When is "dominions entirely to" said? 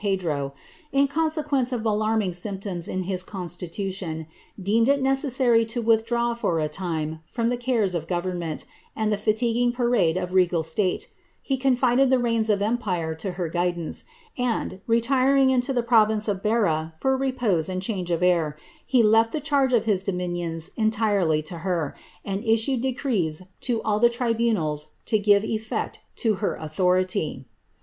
20.01-21.59